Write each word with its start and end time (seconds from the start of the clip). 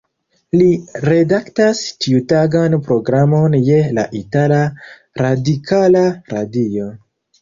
Li 0.59 0.67
redaktas 1.09 1.81
ĉiutagan 2.05 2.77
programon 2.87 3.59
je 3.67 3.77
la 3.99 4.07
itala 4.21 4.57
Radikala 5.23 6.03
Radio. 6.35 6.89